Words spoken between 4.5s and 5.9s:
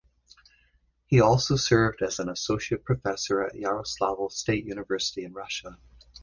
University in Russia.